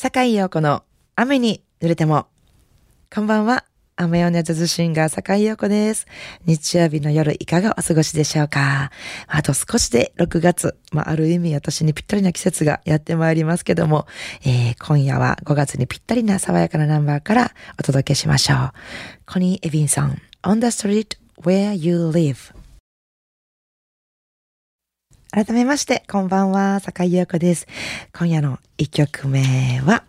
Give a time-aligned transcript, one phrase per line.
[0.00, 0.84] 坂井陽子の
[1.16, 2.28] 雨に濡れても。
[3.12, 3.64] こんばんは。
[3.96, 6.06] 雨よねジャズシンガー坂井陽子です。
[6.46, 8.92] 日曜日の夜いかがお過ごしでしょうか
[9.26, 10.78] あと少しで6月。
[10.92, 14.06] まあ、ある意味私にぴったりな季節がやってまいりますけども、
[14.46, 18.58] えー、今夜は5月にぴったりな爽やかなナンバーからお届けしましょう。
[19.26, 22.57] コニー・エビンソン、On the Street Where You Live。
[25.30, 27.66] 改めまして、こんばんは、坂井陽子です。
[28.16, 30.04] 今夜の一曲目は、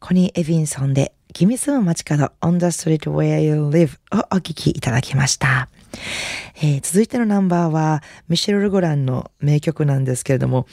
[0.00, 5.70] コニー・エビンソンで、君住む街角 On the Street Where You Live をお聴きいただきました。
[6.56, 10.66] えー、続いてのナンバーは、ミシェル・ルゴランの名曲なんですけれども、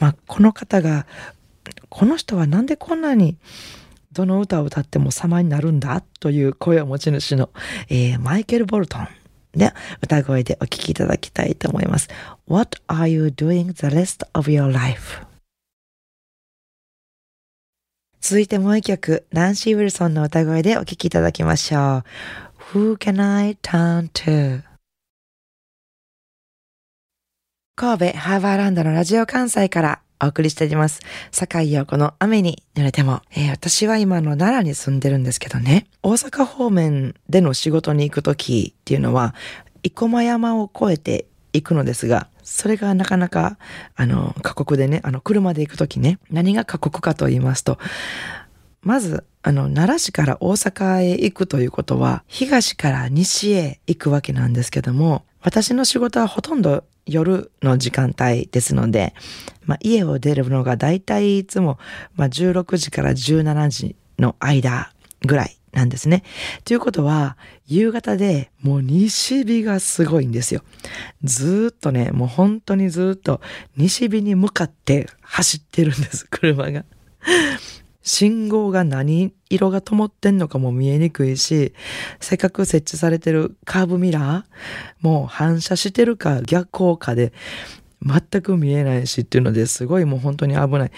[0.00, 1.06] まあ、この方が、
[1.90, 3.36] この人はなんでこんなに
[4.10, 7.50] どの歌を歌っても様になるんだという声を持ち主の、
[7.88, 9.06] えー、マイケル・ボルトン。
[9.52, 12.08] で、歌声でお聴きいただきたいと思います。
[12.52, 15.24] What are you doing the rest of your life?
[18.20, 22.04] 続いてもう一曲、ナンシー・ウィルソンの歌声でお聴きいただきましょ
[22.74, 22.74] う。
[22.74, 24.64] Who can I turn to?
[27.74, 31.00] 神戸ハーバーランドのラジオ関西からお送りしております。
[31.30, 39.34] 坂井陽子の雨に濡れても、えー、私は今の奈良に住んでるんですけどね、大阪方面での仕事に行くときっていうのは、
[39.82, 43.58] 生駒山を越えて行くのですが、それがなかなか、
[43.94, 47.78] あの、過酷でね、あの、車で行くときね、何が過酷かと言いますと、
[48.82, 59.14] まず、あの、奈良市から大阪へ行くということは、東から西へ行くわけなんですけども、私の仕事はほとんど夜の時間帯ですので、
[59.64, 61.78] まあ、家を出るのがだいたいいつも、
[62.14, 64.92] まあ、16時から17時の間
[65.26, 66.22] ぐらいなんですね。
[66.64, 70.62] ということは、夕方でもう西日がすごいんですよ。
[71.24, 73.40] ずっとね、もう本当にずっと
[73.76, 76.84] 西日に向かって走ってるんです、車が。
[78.02, 81.72] 信号が何色が灯ってんのかも見えにくいし、
[82.20, 87.32] せっかく設置されてるカーブミラーもう反射してるか逆光かで
[88.04, 90.92] 全く見えないしっていうのですごいもう本当に危ない。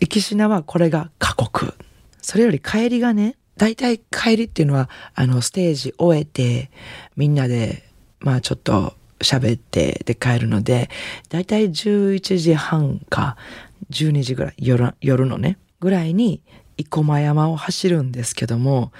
[0.00, 1.74] 行きしなはこれが過酷。
[2.20, 6.70] それより帰りがね、大体帰りっていうのはあのステージ終えて
[7.16, 7.84] みんなで
[8.20, 10.90] まあちょっと喋ってで帰るので、
[11.28, 13.36] 大体11時半か
[13.90, 16.42] 12時ぐらい夜夜のね、ぐらいに
[16.76, 18.92] 生駒山を走るんですけども、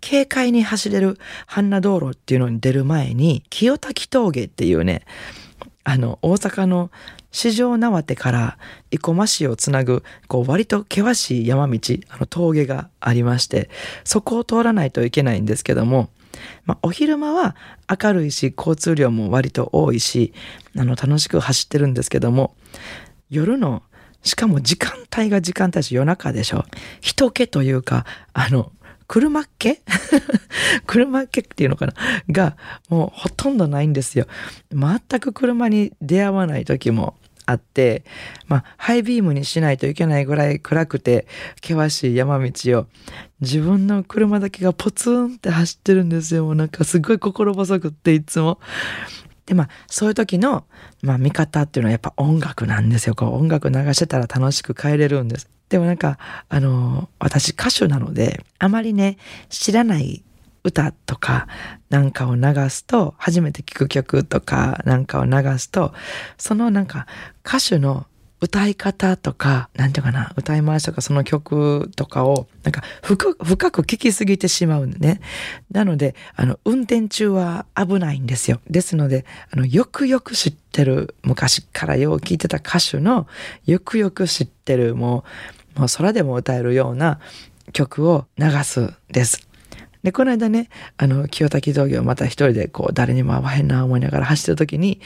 [0.00, 5.02] 軽快に走れる半名道路っていうのに出る前に、清滝峠っていうね、
[5.84, 6.90] あの、大阪の
[7.32, 8.58] 四条縄手から
[8.90, 11.78] 生駒市をつなぐ、こう、割と険しい山道、
[12.08, 13.68] あの、峠がありまして、
[14.04, 16.10] そこを通らないといけないんですけども、
[16.64, 17.56] まあ、お昼間は
[17.88, 20.32] 明るいし、交通量も割と多いし、
[20.76, 22.54] あの、楽しく走ってるんですけども、
[23.30, 23.82] 夜の
[24.22, 26.64] しかも時間帯が時間帯し夜中でしょ。
[27.00, 28.70] 人気というか、あの、
[29.12, 29.78] 車っ気
[30.88, 31.92] 車っ気っていうのかな？
[32.30, 32.56] が、
[32.88, 34.26] もうほとんどないんですよ。
[34.72, 37.14] 全く車に出会わない時も
[37.44, 38.04] あって、
[38.46, 41.26] まあ、ハイビームにしないといけないぐらい暗くて、
[41.62, 42.86] 険しい山道を、
[43.42, 46.54] 自分の車だけがポツンって走ってるんですよ。
[46.54, 48.60] なんかすごい心細くっていつも。
[49.44, 50.64] で、まあ、そういう時の、
[51.02, 53.14] まあ、見方っていうのはやっぱ音楽なんですよ。
[53.14, 55.50] こう、音楽流してたら楽しく帰れるんです。
[55.72, 56.18] でもなんか、
[56.50, 59.16] あの、私歌手なので、あまりね、
[59.48, 60.22] 知らない
[60.64, 61.48] 歌とか
[61.88, 65.94] なんかを流すと、初めて聴く曲とかなんかを流すと、
[66.36, 67.06] そのなんか
[67.42, 68.04] 歌手の
[68.42, 75.20] 歌い方とか、なんていうかな、歌い回しとかその曲とかを、なんか深く、深く聞きすぎてしまうんでね。
[75.70, 78.60] なので、あの、運転中は危ないんですよ。
[78.68, 83.28] ですので、あの、よくよく知ってる、昔からよう聞いてた歌手の、
[83.64, 85.24] よくよく知ってる、も
[85.60, 87.20] う、もう空でも歌えるような
[87.72, 89.48] 曲を流すです。
[90.02, 95.00] で、この間ね、あの、清滝道業また一人でこう、誰にも会わへんな思いながら走ってる時に、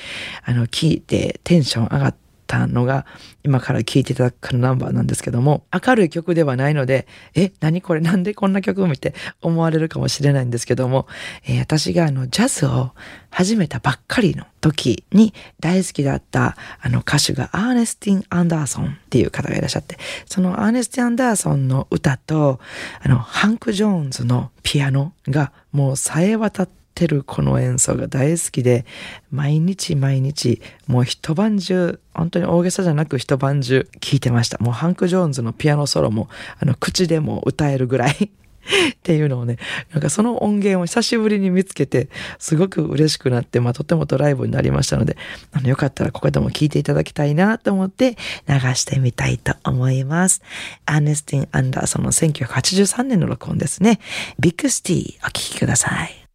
[0.44, 3.06] あの、聞いてテンション上がって、たのが
[3.44, 8.00] 今から聴いていただくナンバーなんですけども明るい曲ではないのでえ何これ？
[8.00, 11.06] なんでこんな曲を見て思われるかもしれないんですけども、
[11.44, 12.92] えー、私があのジャズを
[13.30, 22.60] 始めたばっかりの時に大好きだったあの歌手がアーネスティン・アンダーソンっていう方がいらっしゃってそのアーネスティン・アンダーソンの歌と
[23.02, 28.86] あのハンク・ジョーンズのピアノがもうさえ渡ってってるこの演奏が大好きで、
[29.30, 34.56] 毎日毎日、もう一晩中、本当に大げさじゃなく一晩中聴いてました。
[34.58, 38.12] もうハンク・ジョーンズのピアノソロも、あの、口でも歌えるぐらい
[38.96, 39.58] っていうのをね、
[39.92, 42.08] なんかその音源を久しぶりに見つけて、
[42.38, 45.18] すごく嬉しくなって、まあとてもドライブになりましたので、
[45.52, 48.16] あのよかったらここでも聞いていただきたいなと思って
[48.48, 50.40] 流してみたいと思います。
[50.86, 54.00] アーネスティン・アンダーソンの1983年の録音ですね。
[54.40, 56.25] ビッグスティお聴きください。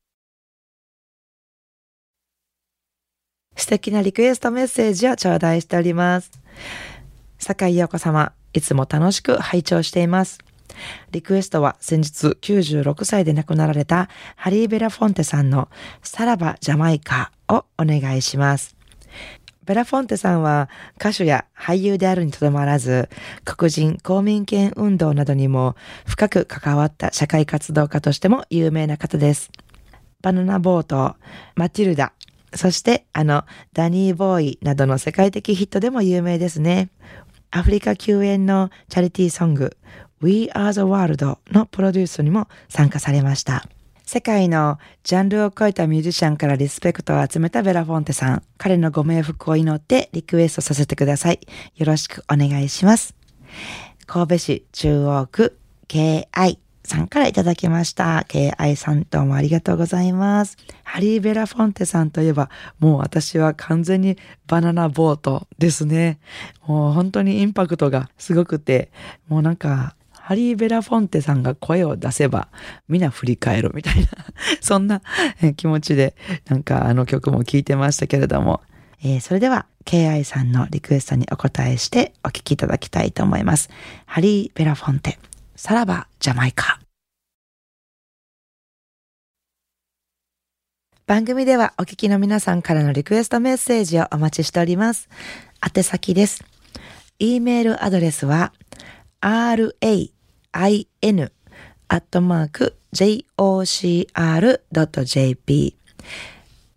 [3.61, 6.31] 素敵なリクエストメッセージを頂戴しております。
[7.37, 10.39] 坂井陽子様、いつも楽しく拝聴しています。
[11.11, 15.69] リクエストは先日96歳で亡くなられたハリー・ベラフォンテさんの
[16.01, 18.75] さらばジャマイカをお願いします。
[19.63, 20.67] ベラフォンテさんは
[20.99, 23.09] 歌手や俳優であるにとどまらず、
[23.45, 25.75] 黒人公民権運動などにも
[26.07, 29.51] 深く関わった社会活動家としても有名な方です。
[30.23, 31.15] バナナボート、
[31.55, 32.13] マティルダ、
[32.53, 36.89] そしてあのダニーボーイなどの世界的ヒットでも有名ですね。
[37.51, 39.75] アフリカ救援のチャリティーソング
[40.21, 43.65] We Are the World のプロデュースにも参加されました。
[44.05, 48.43] 世界のジャンルを超えたミュージシャンからリスペクトを集めたベラ・フォンテさん。
[48.57, 51.39] 彼のご冥福を祈ってリクエストさせてください。
[51.75, 53.15] よろしくお願いします。
[54.05, 55.57] 神戸市中央区
[55.87, 58.25] KI さんからいただきました。
[58.27, 60.57] KI さんどうもありがとうございます。
[60.83, 62.49] ハリー・ベラ・フォンテさんといえば、
[62.79, 64.17] もう私は完全に
[64.47, 66.19] バナナボートですね。
[66.65, 68.91] もう本当にインパクトがすごくて、
[69.27, 69.95] もうなんか
[70.31, 72.47] ハリー・ベラフォンテさんが声を出せば、
[72.87, 74.07] みんな振り返るみたいな
[74.61, 75.01] そんな
[75.57, 76.15] 気持ちで、
[76.47, 78.61] なんかあの曲も聴いてましたけれども、
[79.03, 83.69] えー、それでは、KI さんのリクエストにお答えしてお聴きいただきたいと思います。
[84.05, 85.17] ハリー・ベラフォンテ、
[85.55, 86.79] さらばジャマイカ。
[91.05, 95.09] 番組ではお聞きの皆さんからのリクエストメッセージをお待ちしております。
[95.75, 96.43] 宛先です。
[97.19, 98.53] e メールアドレスは
[99.21, 99.71] ra
[101.01, 101.31] in
[101.87, 104.15] アットマーク jocr.jp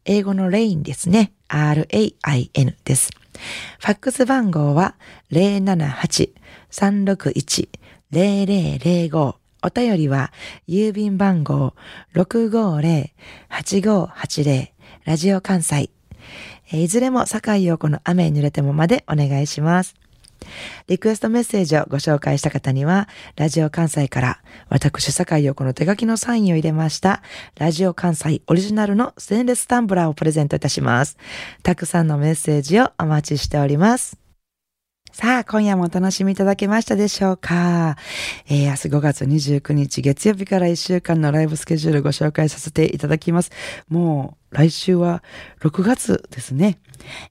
[0.05, 1.33] 英語のレインですね。
[1.49, 3.11] rain です。
[3.79, 4.97] ファックス番号は
[5.31, 7.69] 078-361
[8.15, 10.33] 0005お便りは
[10.69, 11.75] 郵便番号
[12.15, 14.69] 650-8580
[15.05, 15.91] ラジオ関西
[16.73, 19.95] いずれも坂井陽子の雨に濡れてもまでお願いします。
[20.89, 27.23] リクエストメッセージをご紹介した方には、ラジオ関西から私、坂井陽子の手書きのサインを入れました、
[27.59, 31.17] ラジオ関西オリジナルのステンレスタンブラーをプレゼントいたします。
[31.63, 34.24] たくさんのメッセージをお待ちしております。
[35.15, 37.97] さあ、今夜もお楽しみいただけましたでしょうか、
[38.49, 43.53] えー、明日5月29日月曜日から1週間のライブスケジュールご紹介させていただきます。
[43.89, 45.23] もう来週は
[45.61, 46.81] 6月ですね。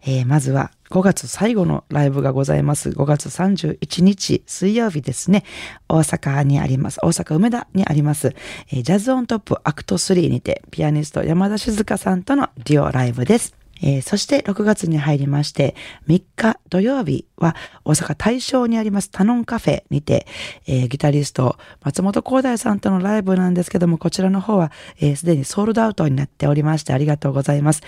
[0.05, 2.91] えー、まずは5月最後のライブがございます。
[2.91, 5.43] 5月31日水曜日ですね。
[5.89, 7.01] 大阪にあります。
[7.03, 8.33] 大阪梅田にあります。
[8.71, 13.62] えー、ジャズオントップアクト3にてピアニスト山田静香さんとのデュオライブです。
[13.81, 15.75] えー、そして6月に入りまして、
[16.07, 20.27] 3日土曜日は大阪大正にありますタノンカフェにて、
[20.67, 24.71] えー、ギタリスト松本光大さんとのライブなんですけども、こちらの方は
[25.15, 27.81] すで、えー、にソールドアウトになっておりましてありがとうございます。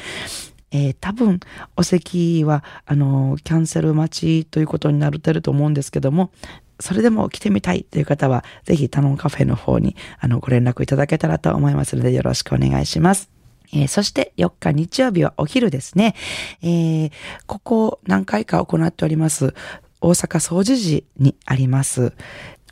[0.72, 1.40] えー、多分
[1.78, 6.32] お席はあのキャンセル待ちということになってると思うんですけども
[6.80, 13.35] それでも来てみたいという方は、ぜひタノンカフェの方にあのご連絡いただけたらと思いますのでよろしくお願いします。
[13.76, 16.16] えー、そして4日日曜日はお昼ですね。
[16.62, 17.12] えー、
[17.46, 19.54] ここ何回か行っております、
[20.02, 22.14] 大阪総除寺にあります、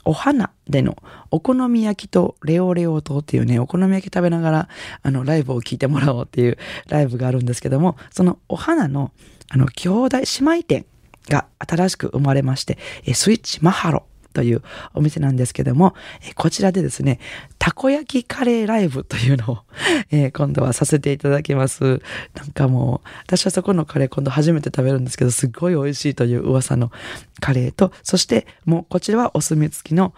[0.04, 0.96] お花での
[1.30, 4.68] お好み焼きとレオレオ島っていうね、お好み焼き食べながら
[5.02, 9.12] あのライブを聞いてもらおうっていうライブがあるんですけども、そのお花の
[9.50, 10.86] あの兄弟姉妹店
[11.28, 12.78] が新しく生まれまして、
[13.12, 14.62] スイッチマハロという
[14.92, 15.94] お店なんですけども、
[16.28, 17.20] えこちらでですね、
[17.58, 19.58] たこ焼きカレーライブというのを、
[20.10, 22.02] えー、今度はさせていただきます。
[22.34, 26.92] なんかもう、私はそこのカレー今度初めて食べるんですけど、すっごい美味しいという噂の
[27.40, 30.12] カレーと、そしてもうこちらはお墨付きの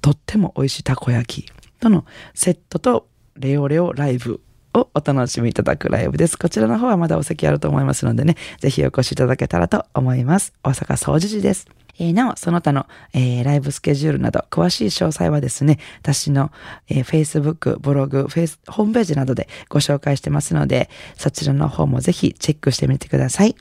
[0.00, 4.40] とっても美味しいたこ焼きとのセットとレオレオライブ
[4.74, 6.38] をお楽しみいただくライブです。
[6.38, 10.52] こちらの方はまだお席あると思いますのでね、ぜひお越しいただけたらと思います。
[10.62, 11.81] 大阪総除寺です。
[11.98, 16.50] えー、なお、その他の、えー、ライブスケジュールなど、詳しい詳細はですね、私の、
[16.88, 23.56] えー、Facebook、ブログ、フェイス、ホームページなどでご紹介してますので、そちらの方もぜひチェックしてみてください。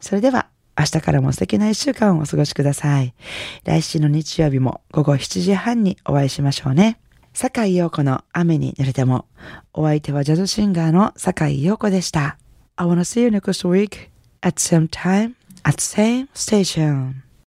[0.00, 0.48] それでは、
[0.78, 3.14] 明日からも素敵な一週間をお過ごしください。
[3.64, 6.98] 来週の日曜日も午後7時半にお会いしましょうね。
[7.32, 9.26] 坂井陽子の雨に濡れても、
[9.72, 12.38] お相手はジャズシンガーの坂井陽子でした。
[12.76, 14.08] I wanna see you next week
[14.40, 15.34] at same time
[15.64, 17.29] at same station.